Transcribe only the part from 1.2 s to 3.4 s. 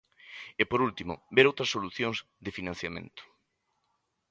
ver outras solucións de financiamento.